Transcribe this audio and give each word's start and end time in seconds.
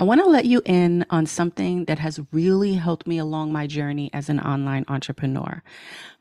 I 0.00 0.04
want 0.04 0.20
to 0.20 0.28
let 0.28 0.44
you 0.44 0.62
in 0.64 1.04
on 1.10 1.26
something 1.26 1.86
that 1.86 1.98
has 1.98 2.20
really 2.30 2.74
helped 2.74 3.08
me 3.08 3.18
along 3.18 3.52
my 3.52 3.66
journey 3.66 4.10
as 4.12 4.28
an 4.28 4.38
online 4.38 4.84
entrepreneur. 4.86 5.60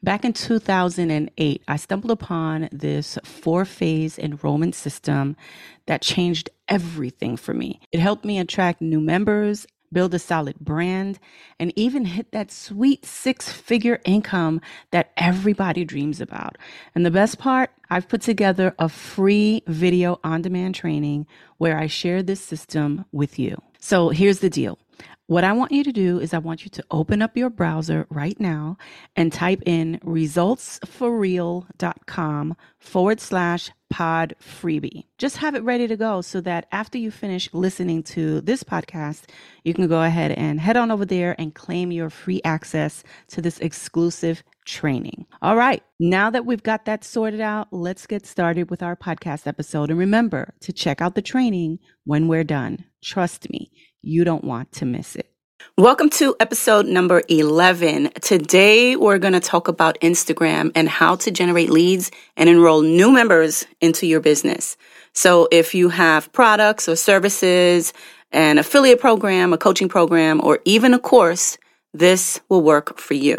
Back 0.01 0.25
in 0.25 0.33
2008, 0.33 1.61
I 1.67 1.75
stumbled 1.75 2.09
upon 2.09 2.69
this 2.71 3.19
four 3.23 3.65
phase 3.65 4.17
enrollment 4.17 4.73
system 4.73 5.37
that 5.85 6.01
changed 6.01 6.49
everything 6.67 7.37
for 7.37 7.53
me. 7.53 7.79
It 7.91 7.99
helped 7.99 8.25
me 8.25 8.39
attract 8.39 8.81
new 8.81 8.99
members 8.99 9.67
build 9.91 10.13
a 10.13 10.19
solid 10.19 10.59
brand, 10.59 11.19
and 11.59 11.71
even 11.75 12.05
hit 12.05 12.31
that 12.31 12.51
sweet 12.51 13.05
six 13.05 13.51
figure 13.51 13.99
income 14.05 14.61
that 14.91 15.11
everybody 15.17 15.85
dreams 15.85 16.19
about. 16.19 16.57
And 16.93 17.05
the 17.05 17.11
best 17.11 17.39
part, 17.39 17.71
I've 17.89 18.09
put 18.09 18.21
together 18.21 18.75
a 18.79 18.89
free 18.89 19.63
video 19.67 20.19
on 20.23 20.41
demand 20.41 20.75
training 20.75 21.25
where 21.57 21.77
I 21.77 21.87
share 21.87 22.21
this 22.21 22.41
system 22.41 23.05
with 23.11 23.39
you. 23.39 23.61
So 23.79 24.09
here's 24.09 24.39
the 24.39 24.49
deal. 24.49 24.77
What 25.27 25.43
I 25.43 25.51
want 25.51 25.73
you 25.73 25.83
to 25.83 25.91
do 25.91 26.21
is 26.21 26.33
I 26.33 26.37
want 26.37 26.63
you 26.63 26.69
to 26.69 26.85
open 26.89 27.21
up 27.21 27.35
your 27.35 27.49
browser 27.49 28.07
right 28.09 28.39
now 28.39 28.77
and 29.13 29.33
type 29.33 29.61
in 29.65 29.99
resultsforreal.com 30.05 32.55
forward 32.79 33.19
slash 33.19 33.69
pod 33.89 34.35
freebie. 34.41 35.03
Just 35.17 35.35
have 35.37 35.55
it 35.55 35.63
ready 35.63 35.87
to 35.87 35.97
go 35.97 36.21
so 36.21 36.39
that 36.41 36.67
after 36.71 36.97
you 36.97 37.11
finish 37.11 37.53
listening 37.53 38.03
to 38.03 38.39
this 38.39 38.63
podcast, 38.63 39.23
you 39.65 39.73
can 39.73 39.87
go 39.87 40.01
ahead 40.01 40.31
and 40.31 40.61
head 40.61 40.77
on 40.77 40.91
over 40.91 41.05
there 41.05 41.35
and 41.37 41.53
claim 41.53 41.91
your 41.91 42.09
free 42.09 42.39
access 42.45 43.03
to 43.27 43.41
this 43.41 43.59
exclusive 43.59 44.43
training. 44.65 45.25
All 45.41 45.57
right. 45.57 45.83
Now 45.99 46.29
that 46.29 46.45
we've 46.45 46.63
got 46.63 46.85
that 46.85 47.03
sorted 47.03 47.41
out, 47.41 47.67
let's 47.71 48.07
get 48.07 48.25
started 48.25 48.69
with 48.69 48.81
our 48.81 48.95
podcast 48.95 49.45
episode. 49.45 49.89
And 49.89 49.99
remember 49.99 50.53
to 50.61 50.71
check 50.71 51.01
out 51.01 51.15
the 51.15 51.21
training 51.21 51.79
when 52.05 52.29
we're 52.29 52.45
done. 52.45 52.85
Trust 53.03 53.49
me 53.49 53.69
you 54.07 54.23
don't 54.23 54.43
want 54.43 54.71
to 54.73 54.85
miss 54.85 55.15
it. 55.15 55.29
Welcome 55.77 56.09
to 56.11 56.35
episode 56.39 56.85
number 56.87 57.21
11. 57.27 58.11
Today, 58.21 58.95
we're 58.95 59.19
going 59.19 59.33
to 59.33 59.39
talk 59.39 59.67
about 59.67 59.99
Instagram 60.01 60.71
and 60.73 60.87
how 60.87 61.17
to 61.17 61.29
generate 61.29 61.69
leads 61.69 62.09
and 62.35 62.49
enroll 62.49 62.81
new 62.81 63.11
members 63.11 63.65
into 63.81 64.07
your 64.07 64.19
business. 64.19 64.77
So, 65.13 65.47
if 65.51 65.75
you 65.75 65.89
have 65.89 66.31
products 66.31 66.87
or 66.87 66.95
services, 66.95 67.93
an 68.31 68.57
affiliate 68.57 68.99
program, 68.99 69.53
a 69.53 69.57
coaching 69.57 69.89
program, 69.89 70.41
or 70.43 70.59
even 70.65 70.93
a 70.93 70.99
course, 70.99 71.57
this 71.93 72.39
will 72.49 72.61
work 72.61 72.97
for 72.97 73.13
you. 73.13 73.37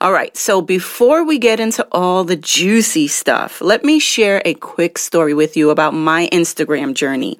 All 0.00 0.12
right, 0.12 0.36
so 0.36 0.62
before 0.62 1.24
we 1.24 1.38
get 1.38 1.58
into 1.58 1.86
all 1.90 2.22
the 2.22 2.36
juicy 2.36 3.08
stuff, 3.08 3.60
let 3.60 3.84
me 3.84 3.98
share 3.98 4.40
a 4.44 4.54
quick 4.54 4.96
story 4.96 5.34
with 5.34 5.56
you 5.56 5.70
about 5.70 5.92
my 5.92 6.28
Instagram 6.32 6.94
journey. 6.94 7.38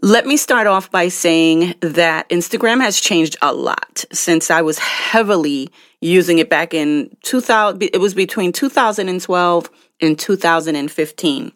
Let 0.00 0.26
me 0.26 0.36
start 0.36 0.66
off 0.66 0.90
by 0.90 1.08
saying 1.08 1.74
that 1.80 2.28
Instagram 2.30 2.80
has 2.80 3.00
changed 3.00 3.36
a 3.42 3.52
lot 3.52 4.04
since 4.12 4.50
I 4.50 4.62
was 4.62 4.78
heavily 4.78 5.70
using 6.00 6.38
it 6.38 6.48
back 6.48 6.72
in 6.74 7.14
2000. 7.22 7.82
It 7.82 8.00
was 8.00 8.14
between 8.14 8.52
2012 8.52 9.70
and 10.00 10.18
2015. 10.18 11.52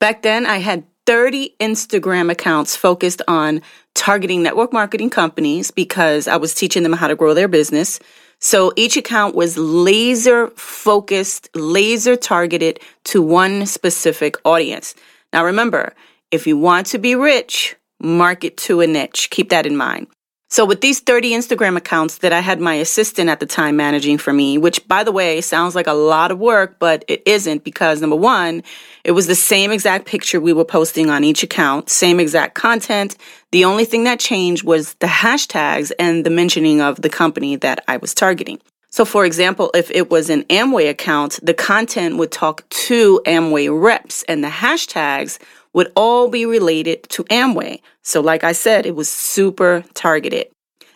Back 0.00 0.22
then, 0.22 0.44
I 0.44 0.58
had 0.58 0.84
30 1.06 1.54
Instagram 1.60 2.30
accounts 2.30 2.76
focused 2.76 3.22
on 3.28 3.62
targeting 3.94 4.42
network 4.42 4.72
marketing 4.72 5.08
companies 5.08 5.70
because 5.70 6.28
I 6.28 6.36
was 6.36 6.54
teaching 6.54 6.82
them 6.82 6.92
how 6.92 7.08
to 7.08 7.16
grow 7.16 7.32
their 7.32 7.48
business. 7.48 7.98
So 8.40 8.72
each 8.76 8.96
account 8.96 9.34
was 9.34 9.56
laser 9.56 10.48
focused, 10.48 11.48
laser 11.54 12.16
targeted 12.16 12.80
to 13.04 13.22
one 13.22 13.66
specific 13.66 14.36
audience. 14.44 14.94
Now 15.32 15.44
remember, 15.44 15.94
if 16.30 16.46
you 16.46 16.56
want 16.56 16.86
to 16.88 16.98
be 16.98 17.14
rich, 17.14 17.76
market 18.00 18.56
to 18.58 18.80
a 18.80 18.86
niche. 18.86 19.30
Keep 19.30 19.50
that 19.50 19.66
in 19.66 19.76
mind. 19.76 20.08
So 20.50 20.64
with 20.64 20.80
these 20.80 21.00
30 21.00 21.32
Instagram 21.32 21.76
accounts 21.76 22.18
that 22.18 22.32
I 22.32 22.40
had 22.40 22.58
my 22.58 22.74
assistant 22.74 23.28
at 23.28 23.38
the 23.38 23.44
time 23.44 23.76
managing 23.76 24.16
for 24.16 24.32
me, 24.32 24.56
which 24.56 24.86
by 24.88 25.04
the 25.04 25.12
way 25.12 25.42
sounds 25.42 25.74
like 25.74 25.86
a 25.86 25.92
lot 25.92 26.30
of 26.30 26.38
work, 26.38 26.78
but 26.78 27.04
it 27.06 27.22
isn't 27.26 27.64
because 27.64 28.00
number 28.00 28.16
one, 28.16 28.62
it 29.04 29.12
was 29.12 29.26
the 29.26 29.34
same 29.34 29.70
exact 29.70 30.06
picture 30.06 30.40
we 30.40 30.54
were 30.54 30.64
posting 30.64 31.10
on 31.10 31.22
each 31.22 31.42
account, 31.42 31.90
same 31.90 32.18
exact 32.18 32.54
content. 32.54 33.14
The 33.52 33.66
only 33.66 33.84
thing 33.84 34.04
that 34.04 34.20
changed 34.20 34.64
was 34.64 34.94
the 34.94 35.06
hashtags 35.06 35.92
and 35.98 36.24
the 36.24 36.30
mentioning 36.30 36.80
of 36.80 37.02
the 37.02 37.10
company 37.10 37.56
that 37.56 37.84
I 37.86 37.98
was 37.98 38.14
targeting. 38.14 38.58
So 38.90 39.04
for 39.04 39.26
example, 39.26 39.70
if 39.74 39.90
it 39.90 40.10
was 40.10 40.30
an 40.30 40.44
Amway 40.44 40.88
account, 40.88 41.38
the 41.42 41.52
content 41.52 42.16
would 42.16 42.32
talk 42.32 42.66
to 42.70 43.20
Amway 43.26 43.68
reps 43.70 44.22
and 44.22 44.42
the 44.42 44.48
hashtags 44.48 45.38
would 45.78 45.92
all 45.94 46.28
be 46.28 46.44
related 46.44 47.04
to 47.04 47.22
Amway. 47.26 47.80
So, 48.02 48.20
like 48.20 48.42
I 48.42 48.50
said, 48.50 48.84
it 48.84 48.96
was 48.96 49.08
super 49.08 49.84
targeted. 49.94 50.48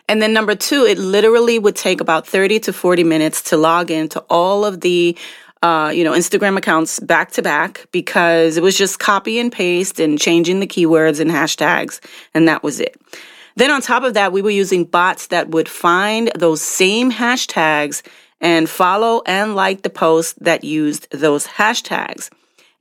And 0.08 0.20
then 0.20 0.32
number 0.32 0.56
two, 0.56 0.82
it 0.84 0.98
literally 0.98 1.60
would 1.60 1.76
take 1.76 2.00
about 2.00 2.26
30 2.26 2.58
to 2.58 2.72
40 2.72 3.04
minutes 3.04 3.42
to 3.42 3.56
log 3.56 3.92
into 3.92 4.18
all 4.28 4.64
of 4.64 4.80
the 4.80 5.16
uh, 5.62 5.92
you 5.94 6.02
know, 6.02 6.10
Instagram 6.10 6.58
accounts 6.58 6.98
back 6.98 7.30
to 7.30 7.42
back 7.42 7.86
because 7.92 8.56
it 8.56 8.64
was 8.64 8.76
just 8.76 8.98
copy 8.98 9.38
and 9.38 9.52
paste 9.52 10.00
and 10.00 10.20
changing 10.20 10.58
the 10.58 10.66
keywords 10.66 11.20
and 11.20 11.30
hashtags, 11.30 12.00
and 12.34 12.48
that 12.48 12.64
was 12.64 12.80
it. 12.80 13.00
Then 13.54 13.70
on 13.70 13.82
top 13.82 14.02
of 14.02 14.14
that, 14.14 14.32
we 14.32 14.42
were 14.42 14.50
using 14.50 14.84
bots 14.84 15.28
that 15.28 15.50
would 15.50 15.68
find 15.68 16.32
those 16.34 16.60
same 16.60 17.12
hashtags 17.12 18.02
and 18.40 18.68
follow 18.68 19.22
and 19.26 19.54
like 19.54 19.82
the 19.82 19.90
posts 19.90 20.34
that 20.40 20.64
used 20.64 21.08
those 21.12 21.46
hashtags. 21.46 22.28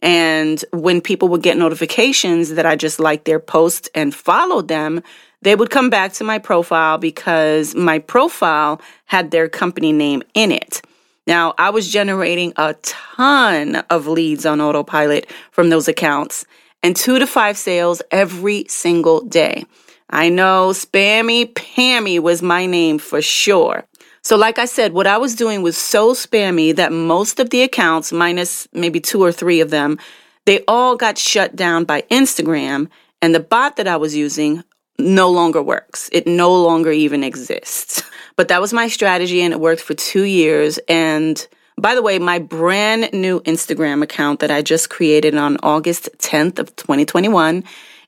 And 0.02 0.64
when 0.72 1.02
people 1.02 1.28
would 1.30 1.44
get 1.44 1.58
notifications 1.58 2.50
that 2.52 2.66
I 2.66 2.76
just 2.76 3.00
liked 3.00 3.26
their 3.26 3.40
post 3.40 3.90
and 3.94 4.16
followed 4.16 4.68
them, 4.68 5.04
they 5.42 5.56
would 5.56 5.70
come 5.70 5.90
back 5.90 6.14
to 6.14 6.24
my 6.24 6.40
profile 6.40 6.98
because 6.98 7.76
my 7.76 8.00
profile 8.00 8.82
had 9.06 9.32
their 9.32 9.48
company 9.48 9.92
name 9.92 10.24
in 10.34 10.52
it. 10.52 10.82
Now, 11.28 11.54
I 11.58 11.70
was 11.70 11.92
generating 11.92 12.54
a 12.58 12.74
ton 12.82 13.76
of 13.90 14.08
leads 14.08 14.46
on 14.46 14.60
autopilot 14.60 15.30
from 15.52 15.70
those 15.70 15.88
accounts 15.88 16.46
and 16.84 16.96
two 16.96 17.20
to 17.20 17.28
five 17.28 17.58
sales 17.58 18.02
every 18.12 18.66
single 18.68 19.22
day. 19.22 19.66
I 20.10 20.30
know 20.30 20.72
Spammy 20.74 21.54
Pammy 21.54 22.20
was 22.20 22.42
my 22.42 22.66
name 22.66 22.98
for 22.98 23.22
sure. 23.22 23.86
So, 24.24 24.38
like 24.38 24.60
I 24.60 24.66
said, 24.66 24.94
what 24.94 25.08
I 25.08 25.18
was 25.18 25.36
doing 25.36 25.64
was 25.64 25.78
so 25.78 26.14
spammy 26.14 26.76
that 26.76 26.92
most 26.92 27.40
of 27.40 27.50
the 27.50 27.64
accounts, 27.64 28.12
minus 28.12 28.68
maybe 28.72 29.00
two 29.00 29.24
or 29.24 29.32
three 29.32 29.62
of 29.62 29.72
them, 29.72 29.98
they 30.46 30.64
all 30.68 30.96
got 30.96 31.18
shut 31.18 31.56
down 31.56 31.86
by 31.86 32.04
Instagram. 32.12 32.88
And 33.22 33.34
the 33.34 33.40
bot 33.40 33.78
that 33.78 33.88
I 33.88 33.98
was 33.98 34.16
using 34.16 34.64
no 34.98 35.30
longer 35.30 35.62
works. 35.62 36.10
It 36.12 36.28
no 36.28 36.54
longer 36.54 36.92
even 36.92 37.24
exists. 37.24 38.04
But 38.38 38.48
that 38.48 38.62
was 38.62 38.74
my 38.74 38.88
strategy 38.88 39.42
and 39.42 39.54
it 39.54 39.60
worked 39.60 39.82
for 39.82 39.94
two 39.94 40.24
years. 40.24 40.80
And 40.88 41.46
by 41.78 41.94
the 41.94 42.02
way, 42.02 42.18
my 42.18 42.40
brand 42.40 43.12
new 43.12 43.42
Instagram 43.42 44.02
account 44.02 44.40
that 44.40 44.50
I 44.50 44.62
just 44.62 44.90
created 44.90 45.36
on 45.36 45.58
August 45.62 46.10
10th 46.18 46.58
of 46.58 46.76
2021 46.78 47.64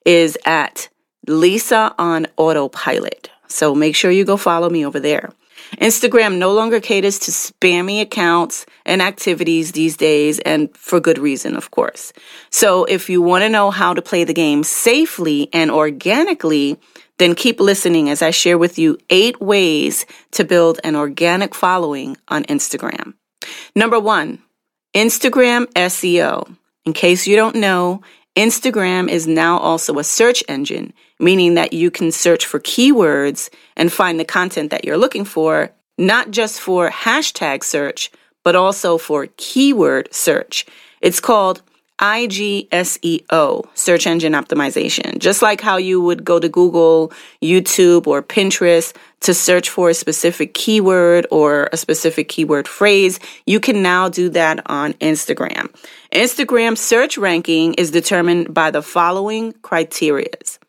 is 0.06 0.38
at 0.46 0.88
Lisa 1.28 1.94
on 2.00 2.26
Autopilot. 2.38 3.30
So 3.48 3.76
make 3.76 3.96
sure 3.96 4.12
you 4.12 4.24
go 4.26 4.38
follow 4.38 4.70
me 4.70 4.86
over 4.86 5.00
there. 5.00 5.34
Instagram 5.78 6.38
no 6.38 6.54
longer 6.54 6.80
caters 6.80 7.20
to 7.20 7.32
spammy 7.32 8.02
accounts 8.02 8.66
and 8.86 9.02
activities 9.02 9.72
these 9.72 9.98
days, 9.98 10.40
and 10.40 10.76
for 10.78 11.00
good 11.00 11.18
reason, 11.18 11.56
of 11.56 11.72
course. 11.72 12.14
So 12.50 12.86
if 12.86 13.10
you 13.10 13.22
want 13.22 13.44
to 13.44 13.50
know 13.50 13.72
how 13.72 13.94
to 13.94 14.02
play 14.02 14.24
the 14.24 14.34
game 14.34 14.64
safely 14.64 15.50
and 15.54 15.72
organically, 15.72 16.80
then 17.18 17.36
keep 17.36 17.60
listening 17.60 18.10
as 18.10 18.22
I 18.22 18.32
share 18.32 18.58
with 18.58 18.80
you 18.80 18.98
eight 19.10 19.42
ways 19.42 20.06
to 20.32 20.44
build 20.44 20.80
an 20.84 20.96
organic 20.96 21.54
following 21.54 22.18
on 22.28 22.44
Instagram. 22.46 23.14
Number 23.76 24.00
one, 24.00 24.42
Instagram 24.96 25.66
SEO. 25.74 26.56
In 26.86 26.94
case 26.94 27.28
you 27.28 27.36
don't 27.36 27.56
know, 27.56 28.02
Instagram 28.36 29.10
is 29.10 29.28
now 29.28 29.60
also 29.60 30.00
a 30.00 30.04
search 30.04 30.44
engine, 30.50 30.92
meaning 31.20 31.54
that 31.54 31.74
you 31.74 31.92
can 31.92 32.12
search 32.12 32.46
for 32.46 32.60
keywords 32.60 33.50
and 33.78 33.94
find 33.94 34.20
the 34.20 34.26
content 34.26 34.72
that 34.72 34.86
you're 34.86 34.98
looking 34.98 35.26
for, 35.26 35.72
not 35.98 36.32
just 36.32 36.60
for 36.60 36.90
hashtag 36.90 37.64
search, 37.64 38.12
but 38.44 38.56
also 38.56 38.98
for 38.98 39.28
keyword 39.38 40.12
search. 40.14 40.66
It's 41.02 41.20
called 41.20 41.62
IGSEO, 42.00 43.68
search 43.76 44.08
engine 44.08 44.34
optimization. 44.34 45.20
Just 45.20 45.42
like 45.44 45.62
how 45.62 45.78
you 45.78 46.02
would 46.02 46.26
go 46.26 46.40
to 46.40 46.50
Google, 46.50 47.14
YouTube, 47.42 48.08
or 48.08 48.24
Pinterest 48.24 48.96
to 49.24 49.34
search 49.34 49.70
for 49.70 49.90
a 49.90 49.94
specific 49.94 50.54
keyword 50.54 51.26
or 51.32 51.70
a 51.72 51.78
specific 51.78 52.30
keyword 52.30 52.68
phrase, 52.68 53.20
you 53.46 53.60
can 53.60 53.82
now 53.82 54.10
do 54.10 54.30
that 54.30 54.62
on 54.70 54.94
Instagram. 54.94 55.74
Instagram 56.12 56.78
search 56.78 57.18
ranking 57.18 57.74
is 57.76 57.92
determined 57.92 58.54
by 58.54 58.70
the 58.70 58.82
following 58.82 59.54
criterias. 59.54 60.60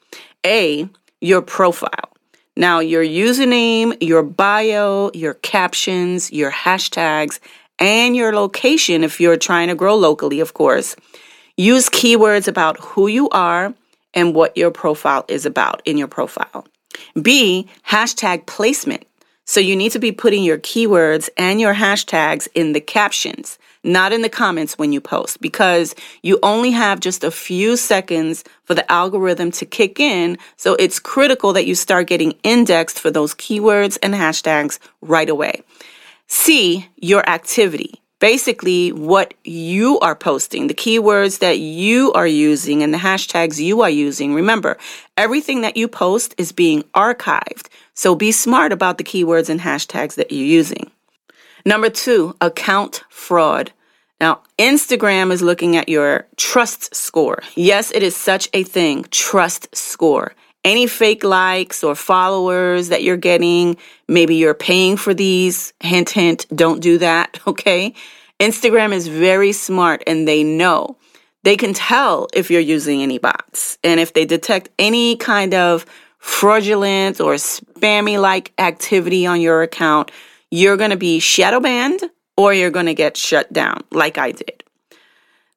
A, 0.47 0.89
your 1.21 1.43
profile. 1.43 2.11
Now, 2.57 2.79
your 2.79 3.03
username, 3.03 3.97
your 4.01 4.23
bio, 4.23 5.11
your 5.13 5.35
captions, 5.35 6.33
your 6.33 6.53
hashtags, 6.53 7.41
and 7.81 8.15
your 8.15 8.33
location 8.33 9.03
if 9.03 9.21
you're 9.21 9.37
trying 9.37 9.69
to 9.69 9.75
grow 9.75 9.97
locally, 9.97 10.39
of 10.39 10.55
course. 10.55 10.95
Use 11.57 11.89
keywords 11.89 12.47
about 12.47 12.79
who 12.79 13.09
you 13.09 13.29
are 13.31 13.75
and 14.13 14.35
what 14.35 14.57
your 14.57 14.71
profile 14.71 15.25
is 15.27 15.45
about 15.45 15.83
in 15.85 15.99
your 15.99 16.09
profile. 16.09 16.65
B, 17.21 17.69
hashtag 17.89 18.47
placement. 18.47 19.05
So 19.47 19.61
you 19.61 19.77
need 19.77 19.93
to 19.93 19.99
be 19.99 20.13
putting 20.13 20.43
your 20.43 20.59
keywords 20.59 21.29
and 21.37 21.61
your 21.61 21.75
hashtags 21.75 22.49
in 22.55 22.73
the 22.73 22.81
captions, 22.81 23.59
not 23.83 24.13
in 24.13 24.23
the 24.23 24.31
comments 24.31 24.79
when 24.79 24.93
you 24.93 25.03
post, 25.03 25.41
because 25.43 25.95
you 26.23 26.39
only 26.43 26.71
have 26.71 27.01
just 27.01 27.23
a 27.23 27.31
few 27.31 27.77
seconds 27.77 28.43
for 28.65 28.75
the 28.75 28.91
algorithm 28.91 29.51
to 29.53 29.67
kick 29.67 30.01
in. 30.01 30.39
So 30.57 30.75
it's 30.77 30.99
critical 30.99 31.53
that 31.53 31.67
you 31.67 31.75
start 31.75 32.07
getting 32.07 32.33
indexed 32.43 32.99
for 32.99 33.11
those 33.11 33.35
keywords 33.35 33.99
and 34.03 34.15
hashtags 34.15 34.79
right 35.03 35.29
away. 35.29 35.63
C, 36.27 36.89
your 36.97 37.29
activity 37.29 38.01
basically 38.25 38.91
what 38.91 39.35
you 39.45 40.01
are 40.01 40.17
posting, 40.17 40.67
the 40.67 40.73
keywords 40.73 41.41
that 41.41 41.59
you 41.59 42.11
are 42.15 42.27
using 42.27 42.83
and 42.83 42.95
the 42.95 42.97
hashtags 42.97 43.63
you 43.63 43.83
are 43.83 43.91
using. 43.91 44.33
Remember, 44.33 44.79
everything 45.19 45.61
that 45.61 45.77
you 45.77 45.87
post 45.87 46.35
is 46.39 46.51
being 46.51 46.83
archived. 46.95 47.67
So 47.93 48.15
be 48.15 48.33
smart 48.33 48.73
about 48.73 48.97
the 48.97 49.05
keywords 49.05 49.51
and 49.51 49.61
hashtags 49.61 50.15
that 50.15 50.33
you're 50.33 50.47
using. 50.47 50.91
Number 51.67 51.91
two, 51.91 52.35
account 52.41 53.05
fraud. 53.11 53.73
Now, 54.23 54.41
Instagram 54.59 55.31
is 55.31 55.43
looking 55.43 55.77
at 55.77 55.91
your 55.91 56.27
trust 56.39 56.95
score. 56.95 57.43
Yes, 57.57 57.91
it 57.91 58.03
is 58.03 58.17
such 58.17 58.49
a 58.55 58.63
thing, 58.63 59.05
trust 59.11 59.77
score 59.77 60.33
any 60.65 60.87
fake 60.87 61.23
likes 61.23 61.85
or 61.85 61.95
followers 61.95 62.89
that 62.89 63.03
you're 63.03 63.17
getting. 63.17 63.77
Maybe 64.09 64.35
you're 64.37 64.55
paying 64.55 64.97
for 64.97 65.15
these. 65.15 65.73
Hint, 65.81 66.11
hint, 66.11 66.47
don't 66.55 66.81
do 66.81 66.99
that. 66.99 67.39
Okay. 67.47 67.95
Instagram 68.41 68.93
is 68.93 69.07
very 69.07 69.53
smart 69.53 70.03
and 70.09 70.27
they 70.27 70.43
know 70.43 70.97
they 71.45 71.57
can 71.57 71.73
tell 71.73 72.27
if 72.35 72.51
you're 72.51 72.61
using 72.61 73.01
any 73.01 73.19
bots. 73.19 73.79
And 73.85 74.01
if 74.01 74.13
they 74.15 74.25
detect 74.25 74.71
any 74.79 75.17
kind 75.17 75.55
of 75.55 75.87
fraudulent 76.19 77.21
or 77.21 77.35
spammy 77.35 78.21
like 78.21 78.53
activity 78.59 79.25
on 79.27 79.41
your 79.41 79.63
account, 79.63 80.11
you're 80.51 80.77
going 80.77 80.91
to 80.91 80.97
be 80.97 81.21
shadow 81.21 81.61
banned 81.61 82.03
or 82.37 82.53
you're 82.55 82.71
going 82.71 82.87
to 82.87 82.95
get 82.95 83.17
shut 83.17 83.53
down 83.53 83.85
like 83.93 84.19
I 84.19 84.33
did. 84.33 84.65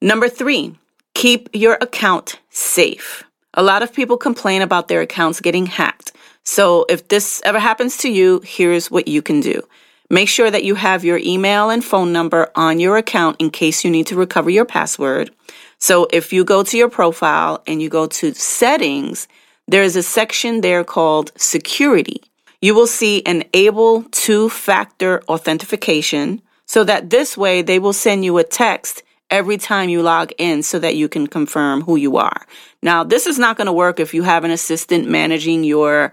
Number 0.02 0.30
three, 0.30 0.76
keep 1.16 1.50
your 1.54 1.78
account 1.82 2.40
safe. 2.50 3.24
A 3.54 3.64
lot 3.64 3.84
of 3.84 3.94
people 3.94 4.18
complain 4.18 4.62
about 4.62 4.88
their 4.88 5.02
accounts 5.02 5.42
getting 5.42 5.66
hacked. 5.66 6.12
So 6.44 6.86
if 6.90 7.08
this 7.08 7.42
ever 7.44 7.60
happens 7.60 7.98
to 7.98 8.10
you, 8.10 8.42
here's 8.44 8.92
what 8.92 9.08
you 9.08 9.22
can 9.22 9.40
do. 9.40 9.62
Make 10.10 10.30
sure 10.30 10.50
that 10.50 10.64
you 10.64 10.76
have 10.76 11.04
your 11.04 11.18
email 11.18 11.70
and 11.70 11.84
phone 11.84 12.14
number 12.14 12.50
on 12.56 12.80
your 12.80 12.98
account 12.98 13.36
in 13.40 13.50
case 13.50 13.84
you 13.84 13.92
need 13.92 14.08
to 14.08 14.16
recover 14.16 14.50
your 14.50 14.64
password. 14.64 15.32
So 15.80 16.08
if 16.12 16.32
you 16.32 16.46
go 16.46 16.64
to 16.64 16.78
your 16.78 16.90
profile 16.90 17.62
and 17.68 17.82
you 17.82 17.90
go 17.90 18.08
to 18.08 18.34
settings, 18.34 19.28
there 19.68 19.84
is 19.84 19.98
a 19.98 20.04
section 20.04 20.62
there 20.62 20.84
called 20.86 21.32
security. 21.36 22.22
You 22.62 22.74
will 22.74 22.88
see 22.88 23.22
enable 23.26 24.04
two 24.04 24.50
factor 24.50 25.22
authentication 25.28 26.42
so 26.66 26.84
that 26.86 27.10
this 27.10 27.38
way 27.38 27.62
they 27.62 27.80
will 27.80 27.94
send 27.94 28.24
you 28.24 28.38
a 28.38 28.44
text 28.44 29.04
every 29.30 29.58
time 29.58 29.90
you 29.90 30.02
log 30.02 30.32
in 30.38 30.64
so 30.64 30.80
that 30.80 30.96
you 30.96 31.10
can 31.10 31.28
confirm 31.28 31.82
who 31.82 31.96
you 31.96 32.18
are. 32.18 32.46
Now, 32.82 33.04
this 33.04 33.28
is 33.28 33.38
not 33.38 33.58
going 33.58 33.66
to 33.66 33.74
work 33.74 34.00
if 34.00 34.14
you 34.14 34.24
have 34.24 34.44
an 34.44 34.52
assistant 34.52 35.10
managing 35.10 35.64
your 35.64 36.12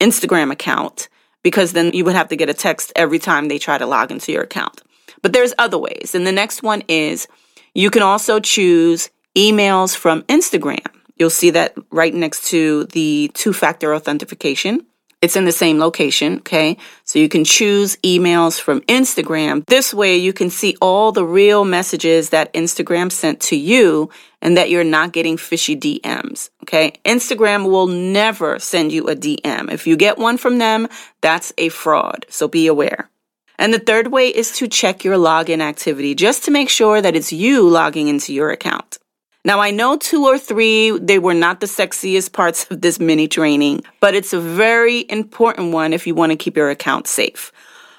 Instagram 0.00 0.52
account 0.52 1.08
because 1.42 1.72
then 1.72 1.92
you 1.92 2.04
would 2.04 2.14
have 2.14 2.28
to 2.28 2.36
get 2.36 2.50
a 2.50 2.54
text 2.54 2.92
every 2.96 3.18
time 3.18 3.48
they 3.48 3.58
try 3.58 3.78
to 3.78 3.86
log 3.86 4.10
into 4.10 4.32
your 4.32 4.42
account. 4.42 4.82
But 5.22 5.32
there's 5.32 5.54
other 5.58 5.78
ways. 5.78 6.14
And 6.14 6.26
the 6.26 6.32
next 6.32 6.62
one 6.62 6.82
is 6.88 7.28
you 7.74 7.90
can 7.90 8.02
also 8.02 8.40
choose 8.40 9.10
emails 9.36 9.96
from 9.96 10.22
Instagram. 10.22 10.86
You'll 11.16 11.30
see 11.30 11.50
that 11.50 11.74
right 11.90 12.14
next 12.14 12.46
to 12.48 12.84
the 12.86 13.30
two 13.34 13.52
factor 13.52 13.94
authentication. 13.94 14.86
It's 15.22 15.36
in 15.36 15.44
the 15.44 15.52
same 15.52 15.78
location, 15.78 16.38
okay? 16.38 16.78
So 17.04 17.18
you 17.18 17.28
can 17.28 17.44
choose 17.44 17.96
emails 17.96 18.58
from 18.58 18.80
Instagram. 18.82 19.66
This 19.66 19.92
way 19.92 20.16
you 20.16 20.32
can 20.32 20.48
see 20.48 20.76
all 20.80 21.12
the 21.12 21.26
real 21.26 21.66
messages 21.66 22.30
that 22.30 22.52
Instagram 22.54 23.12
sent 23.12 23.40
to 23.40 23.56
you 23.56 24.08
and 24.40 24.56
that 24.56 24.70
you're 24.70 24.82
not 24.82 25.12
getting 25.12 25.36
fishy 25.36 25.76
DMs, 25.76 26.48
okay? 26.62 26.94
Instagram 27.04 27.68
will 27.70 27.86
never 27.86 28.58
send 28.58 28.92
you 28.92 29.08
a 29.08 29.14
DM. 29.14 29.70
If 29.70 29.86
you 29.86 29.96
get 29.96 30.16
one 30.16 30.38
from 30.38 30.56
them, 30.56 30.88
that's 31.20 31.52
a 31.58 31.68
fraud. 31.68 32.24
So 32.30 32.48
be 32.48 32.66
aware. 32.66 33.10
And 33.58 33.74
the 33.74 33.78
third 33.78 34.10
way 34.10 34.28
is 34.28 34.52
to 34.52 34.68
check 34.68 35.04
your 35.04 35.16
login 35.16 35.60
activity 35.60 36.14
just 36.14 36.44
to 36.44 36.50
make 36.50 36.70
sure 36.70 37.02
that 37.02 37.14
it's 37.14 37.30
you 37.30 37.68
logging 37.68 38.08
into 38.08 38.32
your 38.32 38.50
account. 38.50 38.99
Now, 39.42 39.60
I 39.60 39.70
know 39.70 39.96
two 39.96 40.26
or 40.26 40.38
three, 40.38 40.98
they 40.98 41.18
were 41.18 41.34
not 41.34 41.60
the 41.60 41.66
sexiest 41.66 42.32
parts 42.32 42.70
of 42.70 42.82
this 42.82 43.00
mini 43.00 43.26
training, 43.26 43.82
but 43.98 44.14
it's 44.14 44.34
a 44.34 44.40
very 44.40 45.06
important 45.08 45.72
one 45.72 45.94
if 45.94 46.06
you 46.06 46.14
want 46.14 46.32
to 46.32 46.36
keep 46.36 46.58
your 46.58 46.68
account 46.68 47.06
safe. 47.06 47.50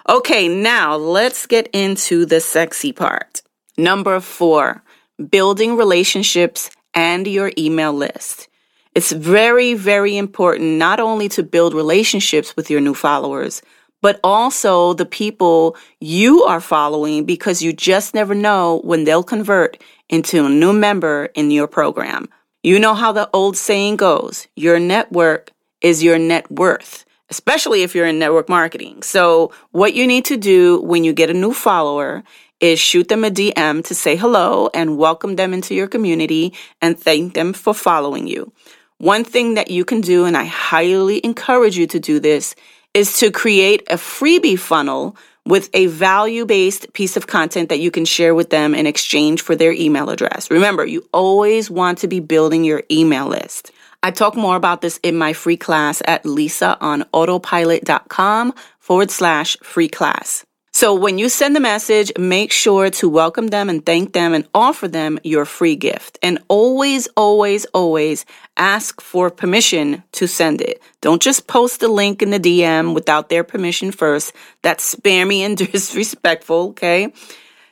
Okay, 0.07 0.47
now 0.47 0.95
let's 0.95 1.47
get 1.47 1.67
into 1.73 2.25
the 2.25 2.41
sexy 2.41 2.91
part. 2.91 3.41
Number 3.75 4.19
four, 4.19 4.83
building 5.29 5.77
relationships 5.77 6.69
and 6.93 7.25
your 7.25 7.51
email 7.57 7.93
list. 7.93 8.47
It's 8.93 9.11
very, 9.11 9.73
very 9.73 10.17
important 10.17 10.77
not 10.77 10.99
only 10.99 11.27
to 11.29 11.43
build 11.43 11.73
relationships 11.73 12.55
with 12.55 12.69
your 12.69 12.81
new 12.81 12.93
followers, 12.93 13.63
but 14.01 14.19
also 14.23 14.93
the 14.93 15.05
people 15.05 15.75
you 15.99 16.43
are 16.43 16.61
following 16.61 17.23
because 17.23 17.61
you 17.61 17.71
just 17.71 18.13
never 18.13 18.35
know 18.35 18.81
when 18.83 19.03
they'll 19.03 19.23
convert 19.23 19.81
into 20.09 20.45
a 20.45 20.49
new 20.49 20.73
member 20.73 21.29
in 21.35 21.51
your 21.51 21.67
program. 21.67 22.27
You 22.63 22.77
know 22.79 22.93
how 22.93 23.11
the 23.11 23.29
old 23.33 23.57
saying 23.57 23.97
goes 23.97 24.47
your 24.55 24.79
network 24.79 25.51
is 25.81 26.03
your 26.03 26.19
net 26.19 26.49
worth, 26.51 27.05
especially 27.29 27.81
if 27.81 27.95
you're 27.95 28.05
in 28.05 28.19
network 28.19 28.49
marketing. 28.49 29.01
So, 29.01 29.51
what 29.71 29.93
you 29.95 30.05
need 30.05 30.25
to 30.25 30.37
do 30.37 30.81
when 30.81 31.03
you 31.03 31.13
get 31.13 31.29
a 31.29 31.33
new 31.33 31.53
follower 31.53 32.23
is 32.59 32.79
shoot 32.79 33.07
them 33.07 33.23
a 33.23 33.31
DM 33.31 33.83
to 33.85 33.95
say 33.95 34.15
hello 34.15 34.69
and 34.75 34.97
welcome 34.97 35.35
them 35.35 35.53
into 35.53 35.73
your 35.73 35.87
community 35.87 36.53
and 36.79 36.99
thank 36.99 37.33
them 37.33 37.53
for 37.53 37.73
following 37.73 38.27
you. 38.27 38.53
One 38.99 39.23
thing 39.23 39.55
that 39.55 39.71
you 39.71 39.83
can 39.83 39.99
do, 39.99 40.25
and 40.25 40.37
I 40.37 40.43
highly 40.45 41.25
encourage 41.25 41.75
you 41.75 41.87
to 41.87 41.99
do 41.99 42.19
this, 42.19 42.53
is 42.93 43.17
to 43.19 43.31
create 43.31 43.83
a 43.89 43.95
freebie 43.95 44.59
funnel 44.59 45.15
with 45.45 45.69
a 45.73 45.87
value 45.87 46.45
based 46.45 46.91
piece 46.93 47.17
of 47.17 47.27
content 47.27 47.69
that 47.69 47.79
you 47.79 47.89
can 47.91 48.05
share 48.05 48.35
with 48.35 48.49
them 48.49 48.75
in 48.75 48.85
exchange 48.85 49.41
for 49.41 49.55
their 49.55 49.71
email 49.71 50.09
address. 50.09 50.51
Remember, 50.51 50.85
you 50.85 51.03
always 51.13 51.69
want 51.69 51.97
to 51.99 52.07
be 52.07 52.19
building 52.19 52.63
your 52.63 52.83
email 52.91 53.27
list. 53.27 53.71
I 54.03 54.11
talk 54.11 54.35
more 54.35 54.55
about 54.55 54.81
this 54.81 54.99
in 55.03 55.15
my 55.17 55.33
free 55.33 55.57
class 55.57 56.01
at 56.05 56.25
lisa 56.25 56.77
on 56.81 57.03
lisaonautopilot.com 57.13 58.53
forward 58.79 59.11
slash 59.11 59.57
free 59.61 59.89
class. 59.89 60.45
So 60.81 60.95
when 60.95 61.19
you 61.19 61.29
send 61.29 61.55
the 61.55 61.59
message, 61.59 62.11
make 62.17 62.51
sure 62.51 62.89
to 62.89 63.07
welcome 63.07 63.49
them 63.49 63.69
and 63.69 63.85
thank 63.85 64.13
them 64.13 64.33
and 64.33 64.47
offer 64.55 64.87
them 64.87 65.19
your 65.23 65.45
free 65.45 65.75
gift. 65.75 66.17
And 66.23 66.39
always, 66.47 67.07
always, 67.15 67.65
always 67.65 68.25
ask 68.57 68.99
for 68.99 69.29
permission 69.29 70.01
to 70.13 70.27
send 70.27 70.59
it. 70.59 70.81
Don't 70.99 71.21
just 71.21 71.45
post 71.45 71.83
a 71.83 71.87
link 71.87 72.23
in 72.23 72.31
the 72.31 72.39
DM 72.39 72.95
without 72.95 73.29
their 73.29 73.43
permission 73.43 73.91
first. 73.91 74.33
That's 74.63 74.95
spammy 74.95 75.41
and 75.41 75.55
disrespectful, 75.71 76.69
okay? 76.69 77.13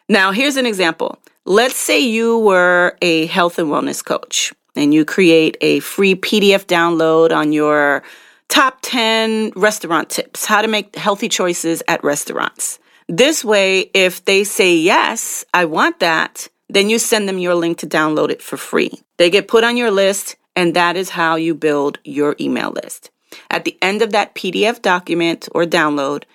Now, 0.08 0.32
here's 0.32 0.58
an 0.58 0.68
example. 0.68 1.18
Let's 1.46 1.78
say 1.78 2.00
you 2.00 2.38
were 2.38 2.96
a 3.02 3.26
health 3.26 3.58
and 3.58 3.70
wellness 3.70 4.06
coach 4.06 4.54
and 4.76 4.94
you 4.94 5.04
create 5.04 5.58
a 5.62 5.80
free 5.80 6.14
PDF 6.14 6.66
download 6.66 7.36
on 7.36 7.54
your 7.54 8.04
top 8.50 8.78
10 8.84 9.54
restaurant 9.56 10.12
tips, 10.12 10.46
how 10.46 10.62
to 10.62 10.68
make 10.68 10.96
healthy 10.96 11.28
choices 11.28 11.82
at 11.88 12.04
restaurants. 12.04 12.78
This 13.10 13.44
way, 13.44 13.90
if 13.96 14.24
they 14.26 14.44
say, 14.44 14.76
yes, 14.76 15.44
I 15.52 15.66
want 15.66 16.00
that, 16.00 16.48
then 16.70 16.92
you 16.92 17.00
send 17.00 17.28
them 17.28 17.40
your 17.40 17.56
link 17.56 17.80
to 17.80 17.88
download 17.88 18.30
it 18.30 18.40
for 18.40 18.56
free. 18.56 19.02
They 19.18 19.32
get 19.32 19.48
put 19.48 19.64
on 19.64 19.78
your 19.78 19.90
list, 19.90 20.36
and 20.56 20.76
that 20.76 20.96
is 20.96 21.10
how 21.10 21.36
you 21.36 21.56
build 21.56 21.98
your 22.04 22.36
email 22.40 22.70
list. 22.70 23.10
At 23.50 23.66
the 23.66 23.76
end 23.82 24.04
of 24.04 24.12
that 24.12 24.36
PDF 24.36 24.80
document 24.84 25.50
or 25.56 25.66
download, 25.66 26.26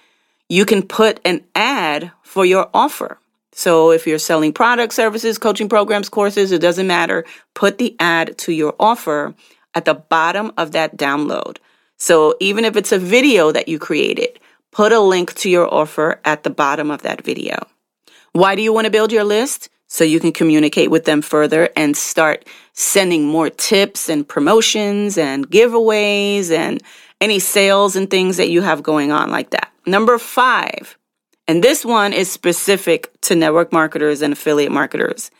you 0.48 0.64
can 0.64 0.82
put 0.82 1.20
an 1.24 1.44
ad 1.54 2.10
for 2.24 2.44
your 2.44 2.68
offer. 2.74 3.18
So 3.52 3.92
if 3.92 4.04
you're 4.04 4.18
selling 4.18 4.52
products, 4.52 4.96
services, 4.96 5.38
coaching 5.38 5.68
programs, 5.68 6.08
courses, 6.08 6.50
it 6.50 6.60
doesn't 6.60 6.88
matter. 6.88 7.24
Put 7.54 7.78
the 7.78 7.94
ad 8.00 8.36
to 8.38 8.52
your 8.52 8.74
offer 8.80 9.32
at 9.76 9.84
the 9.84 9.94
bottom 9.94 10.50
of 10.56 10.72
that 10.72 10.96
download. 10.96 11.58
So 11.98 12.34
even 12.40 12.64
if 12.64 12.76
it's 12.76 12.90
a 12.90 12.98
video 12.98 13.52
that 13.52 13.68
you 13.68 13.78
created, 13.78 14.40
put 14.74 14.92
a 14.92 15.00
link 15.00 15.32
to 15.34 15.48
your 15.48 15.72
offer 15.72 16.20
at 16.24 16.42
the 16.42 16.50
bottom 16.50 16.90
of 16.90 17.02
that 17.02 17.22
video. 17.22 17.56
Why 18.32 18.56
do 18.56 18.62
you 18.62 18.72
want 18.72 18.86
to 18.86 18.90
build 18.90 19.12
your 19.12 19.24
list? 19.24 19.70
So 19.86 20.02
you 20.02 20.18
can 20.18 20.32
communicate 20.32 20.90
with 20.90 21.04
them 21.04 21.22
further 21.22 21.68
and 21.76 21.96
start 21.96 22.44
sending 22.72 23.24
more 23.24 23.48
tips 23.48 24.08
and 24.08 24.28
promotions 24.28 25.16
and 25.16 25.48
giveaways 25.48 26.50
and 26.50 26.82
any 27.20 27.38
sales 27.38 27.94
and 27.94 28.10
things 28.10 28.36
that 28.36 28.50
you 28.50 28.62
have 28.62 28.82
going 28.82 29.12
on 29.12 29.30
like 29.30 29.50
that. 29.50 29.70
Number 29.86 30.18
five, 30.18 30.98
and 31.46 31.62
this 31.62 31.84
one 31.84 32.12
is 32.12 32.28
specific 32.28 33.12
to 33.20 33.36
network 33.36 33.72
marketers 33.72 34.22
and 34.22 34.32
affiliate 34.32 34.72
marketers. 34.72 35.30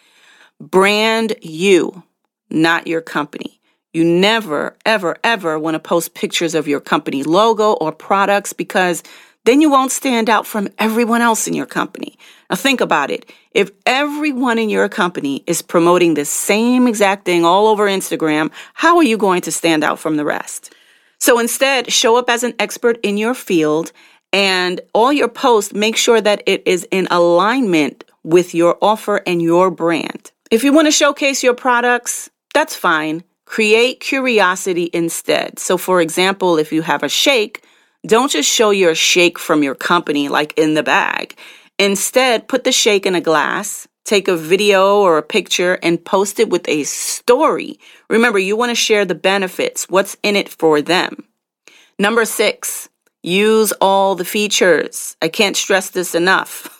Brand 0.60 1.34
you, 1.42 2.04
not 2.50 2.86
your 2.86 3.00
company. 3.00 3.60
You 3.94 4.04
never, 4.04 4.76
ever, 4.84 5.16
ever 5.22 5.56
want 5.56 5.76
to 5.76 5.78
post 5.78 6.14
pictures 6.14 6.56
of 6.56 6.66
your 6.66 6.80
company 6.80 7.22
logo 7.22 7.74
or 7.74 7.92
products 7.92 8.52
because 8.52 9.04
then 9.44 9.60
you 9.60 9.70
won't 9.70 9.92
stand 9.92 10.28
out 10.28 10.48
from 10.48 10.68
everyone 10.80 11.22
else 11.22 11.46
in 11.46 11.54
your 11.54 11.66
company. 11.66 12.18
Now 12.50 12.56
think 12.56 12.80
about 12.80 13.12
it. 13.12 13.30
If 13.52 13.70
everyone 13.86 14.58
in 14.58 14.68
your 14.68 14.88
company 14.88 15.44
is 15.46 15.62
promoting 15.62 16.14
the 16.14 16.24
same 16.24 16.88
exact 16.88 17.24
thing 17.24 17.44
all 17.44 17.68
over 17.68 17.86
Instagram, 17.86 18.50
how 18.72 18.96
are 18.96 19.04
you 19.04 19.16
going 19.16 19.42
to 19.42 19.52
stand 19.52 19.84
out 19.84 20.00
from 20.00 20.16
the 20.16 20.24
rest? 20.24 20.74
So 21.20 21.38
instead, 21.38 21.92
show 21.92 22.16
up 22.16 22.28
as 22.28 22.42
an 22.42 22.54
expert 22.58 22.98
in 23.04 23.16
your 23.16 23.34
field 23.34 23.92
and 24.32 24.80
all 24.92 25.12
your 25.12 25.28
posts, 25.28 25.72
make 25.72 25.96
sure 25.96 26.20
that 26.20 26.42
it 26.46 26.66
is 26.66 26.84
in 26.90 27.06
alignment 27.12 28.02
with 28.24 28.56
your 28.56 28.76
offer 28.82 29.22
and 29.24 29.40
your 29.40 29.70
brand. 29.70 30.32
If 30.50 30.64
you 30.64 30.72
want 30.72 30.88
to 30.88 30.90
showcase 30.90 31.44
your 31.44 31.54
products, 31.54 32.28
that's 32.54 32.74
fine. 32.74 33.22
Create 33.44 34.00
curiosity 34.00 34.90
instead. 34.92 35.58
So 35.58 35.76
for 35.76 36.00
example, 36.00 36.58
if 36.58 36.72
you 36.72 36.82
have 36.82 37.02
a 37.02 37.08
shake, 37.08 37.64
don't 38.06 38.30
just 38.30 38.50
show 38.50 38.70
your 38.70 38.94
shake 38.94 39.38
from 39.38 39.62
your 39.62 39.74
company 39.74 40.28
like 40.28 40.56
in 40.58 40.74
the 40.74 40.82
bag. 40.82 41.36
Instead, 41.78 42.48
put 42.48 42.64
the 42.64 42.72
shake 42.72 43.06
in 43.06 43.14
a 43.14 43.20
glass, 43.20 43.88
take 44.04 44.28
a 44.28 44.36
video 44.36 45.00
or 45.00 45.18
a 45.18 45.22
picture 45.22 45.78
and 45.82 46.04
post 46.04 46.38
it 46.38 46.50
with 46.50 46.68
a 46.68 46.84
story. 46.84 47.78
Remember, 48.10 48.38
you 48.38 48.56
want 48.56 48.70
to 48.70 48.74
share 48.74 49.04
the 49.04 49.14
benefits, 49.14 49.88
what's 49.88 50.16
in 50.22 50.36
it 50.36 50.48
for 50.48 50.82
them. 50.82 51.24
Number 51.98 52.24
six, 52.24 52.88
use 53.22 53.72
all 53.80 54.14
the 54.14 54.24
features. 54.24 55.16
I 55.22 55.28
can't 55.28 55.56
stress 55.56 55.90
this 55.90 56.14
enough. 56.14 56.78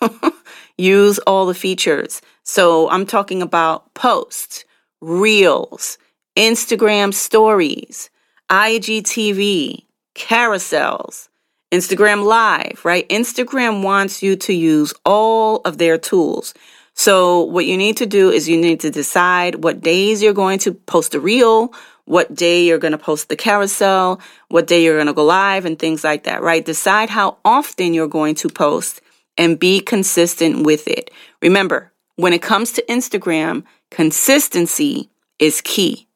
use 0.79 1.19
all 1.21 1.47
the 1.47 1.55
features. 1.55 2.21
So 2.43 2.91
I'm 2.91 3.07
talking 3.07 3.41
about 3.41 3.93
posts, 3.95 4.65
reels, 5.01 5.99
Instagram 6.37 7.15
stories, 7.15 8.11
IGTV, 8.51 9.85
carousels, 10.15 11.29
Instagram 11.73 12.25
Live, 12.25 12.81
right? 12.85 13.09
Instagram 13.09 13.83
wants 13.83 14.23
you 14.23 14.37
to 14.37 14.53
use 14.53 14.93
all 15.05 15.59
of 15.65 15.79
their 15.79 15.99
tools. 15.99 16.55
So 16.95 17.43
what 17.43 17.67
you 17.67 17.77
need 17.77 17.97
to 17.99 18.07
do 18.07 18.31
is 18.31 18.49
you 18.49 18.57
need 18.61 18.81
to 18.81 18.91
decide 18.91 19.65
what 19.65 19.81
days 19.81 20.23
you're 20.23 20.33
going 20.33 20.61
to 20.61 20.73
post 20.73 21.15
a 21.15 21.21
reel, 21.21 21.73
what 22.05 22.35
day 22.35 22.65
you're 22.65 22.79
going 22.79 22.93
to 22.93 22.99
post 22.99 23.29
the 23.29 23.37
carousel, 23.37 24.21
what 24.49 24.67
day 24.67 24.85
you're 24.85 24.97
going 24.97 25.07
to 25.07 25.13
go 25.13 25.25
live 25.25 25.65
and 25.65 25.79
things 25.79 26.05
like 26.05 26.25
that, 26.25 26.43
right? 26.43 26.65
Decide 26.65 27.11
how 27.11 27.39
often 27.45 27.95
you're 27.95 28.07
going 28.07 28.35
to 28.37 28.49
post 28.49 29.01
and 29.37 29.59
be 29.59 29.81
consistent 29.81 30.65
with 30.65 30.87
it. 30.87 31.11
Remember, 31.43 31.93
when 32.17 32.33
it 32.33 32.43
comes 32.43 32.73
to 32.73 32.85
Instagram, 32.89 33.65
consistency 33.91 35.11
is 35.39 35.61
key. 35.61 36.07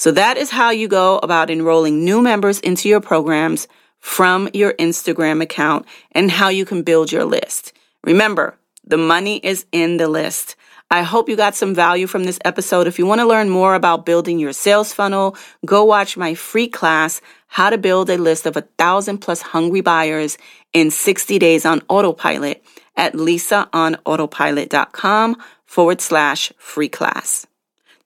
So 0.00 0.08
that 0.12 0.38
is 0.38 0.48
how 0.48 0.70
you 0.70 0.88
go 0.88 1.18
about 1.18 1.50
enrolling 1.50 2.06
new 2.06 2.22
members 2.22 2.58
into 2.60 2.88
your 2.88 3.02
programs 3.02 3.68
from 3.98 4.48
your 4.54 4.72
Instagram 4.78 5.42
account 5.42 5.84
and 6.12 6.30
how 6.30 6.48
you 6.48 6.64
can 6.64 6.82
build 6.82 7.12
your 7.12 7.26
list. 7.26 7.74
Remember, 8.04 8.56
the 8.82 8.96
money 8.96 9.40
is 9.44 9.66
in 9.72 9.98
the 9.98 10.08
list. 10.08 10.56
I 10.90 11.02
hope 11.02 11.28
you 11.28 11.36
got 11.36 11.54
some 11.54 11.74
value 11.74 12.06
from 12.06 12.24
this 12.24 12.38
episode. 12.46 12.86
If 12.86 12.98
you 12.98 13.04
want 13.04 13.20
to 13.20 13.26
learn 13.26 13.50
more 13.50 13.74
about 13.74 14.06
building 14.06 14.38
your 14.38 14.54
sales 14.54 14.94
funnel, 14.94 15.36
go 15.66 15.84
watch 15.84 16.16
my 16.16 16.32
free 16.32 16.68
class, 16.68 17.20
How 17.48 17.68
to 17.68 17.76
Build 17.76 18.08
a 18.08 18.16
List 18.16 18.46
of 18.46 18.56
a 18.56 18.62
Thousand 18.78 19.18
Plus 19.18 19.42
Hungry 19.42 19.82
Buyers 19.82 20.38
in 20.72 20.90
60 20.90 21.38
Days 21.38 21.66
on 21.66 21.82
Autopilot 21.90 22.64
at 22.96 23.12
lisaonautopilot.com 23.12 25.36
forward 25.66 26.00
slash 26.00 26.54
free 26.56 26.88
class. 26.88 27.46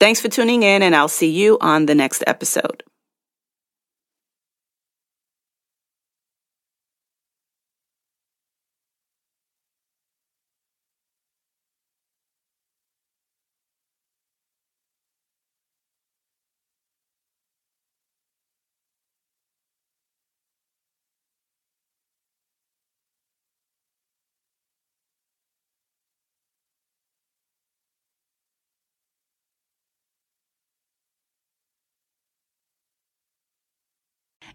Thanks 0.05 0.21
for 0.21 0.29
tuning 0.29 0.65
in, 0.65 0.83
and 0.83 0.95
I'll 0.95 1.09
see 1.09 1.31
you 1.31 1.57
on 1.63 1.87
the 1.87 1.95
next 1.95 2.23
episode. 2.27 2.83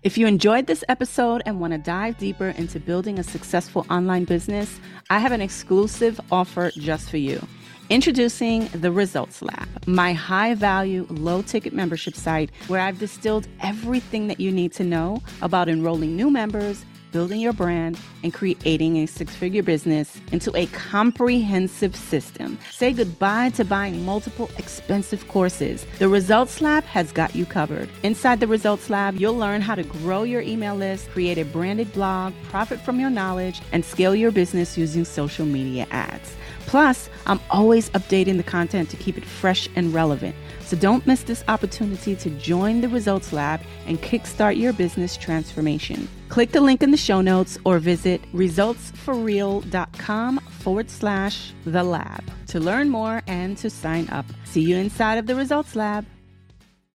If 0.01 0.17
you 0.17 0.27
enjoyed 0.27 0.65
this 0.65 0.81
episode 0.87 1.41
and 1.45 1.59
want 1.59 1.73
to 1.73 1.77
dive 1.77 2.17
deeper 2.17 2.47
into 2.51 2.79
building 2.79 3.19
a 3.19 3.23
successful 3.23 3.85
online 3.89 4.23
business, 4.23 4.79
I 5.09 5.19
have 5.19 5.33
an 5.33 5.41
exclusive 5.41 6.21
offer 6.31 6.71
just 6.71 7.09
for 7.09 7.17
you. 7.17 7.45
Introducing 7.89 8.67
the 8.67 8.93
Results 8.93 9.41
Lab, 9.41 9.67
my 9.85 10.13
high 10.13 10.53
value, 10.53 11.05
low 11.09 11.41
ticket 11.41 11.73
membership 11.73 12.15
site 12.15 12.49
where 12.69 12.79
I've 12.79 12.97
distilled 12.97 13.49
everything 13.59 14.27
that 14.27 14.39
you 14.39 14.53
need 14.53 14.71
to 14.73 14.85
know 14.85 15.21
about 15.41 15.67
enrolling 15.67 16.15
new 16.15 16.31
members 16.31 16.85
building 17.11 17.39
your 17.39 17.53
brand, 17.53 17.97
and 18.23 18.33
creating 18.33 18.97
a 18.97 19.05
six 19.05 19.35
figure 19.35 19.63
business 19.63 20.19
into 20.31 20.55
a 20.55 20.65
comprehensive 20.67 21.95
system. 21.95 22.57
Say 22.71 22.93
goodbye 22.93 23.49
to 23.51 23.65
buying 23.65 24.05
multiple 24.05 24.49
expensive 24.57 25.27
courses. 25.27 25.85
The 25.99 26.09
Results 26.09 26.61
Lab 26.61 26.83
has 26.85 27.11
got 27.11 27.35
you 27.35 27.45
covered. 27.45 27.89
Inside 28.03 28.39
the 28.39 28.47
Results 28.47 28.89
Lab, 28.89 29.15
you'll 29.15 29.37
learn 29.37 29.61
how 29.61 29.75
to 29.75 29.83
grow 29.83 30.23
your 30.23 30.41
email 30.41 30.75
list, 30.75 31.09
create 31.09 31.37
a 31.37 31.45
branded 31.45 31.91
blog, 31.93 32.33
profit 32.49 32.79
from 32.81 32.99
your 32.99 33.09
knowledge, 33.09 33.61
and 33.71 33.83
scale 33.83 34.15
your 34.15 34.31
business 34.31 34.77
using 34.77 35.05
social 35.05 35.45
media 35.45 35.87
ads. 35.91 36.35
Plus, 36.69 37.09
I'm 37.25 37.41
always 37.49 37.89
updating 37.89 38.37
the 38.37 38.43
content 38.43 38.91
to 38.91 38.97
keep 38.97 39.17
it 39.17 39.25
fresh 39.25 39.67
and 39.75 39.91
relevant. 39.91 40.35
So 40.61 40.77
don't 40.77 41.07
miss 41.07 41.23
this 41.23 41.43
opportunity 41.47 42.15
to 42.17 42.29
join 42.29 42.81
the 42.81 42.89
Results 42.89 43.33
Lab 43.33 43.61
and 43.87 43.99
kickstart 44.03 44.55
your 44.55 44.71
business 44.71 45.17
transformation. 45.17 46.07
Click 46.27 46.51
the 46.51 46.61
link 46.61 46.83
in 46.83 46.91
the 46.91 46.97
show 46.97 47.21
notes 47.21 47.57
or 47.65 47.79
visit 47.79 48.21
resultsforreal.com 48.33 50.37
forward 50.59 50.91
slash 50.91 51.55
the 51.65 51.83
lab 51.83 52.23
to 52.45 52.59
learn 52.59 52.89
more 52.89 53.23
and 53.25 53.57
to 53.57 53.71
sign 53.71 54.07
up. 54.09 54.27
See 54.43 54.61
you 54.61 54.77
inside 54.77 55.17
of 55.17 55.25
the 55.25 55.33
Results 55.33 55.75
Lab. 55.75 56.05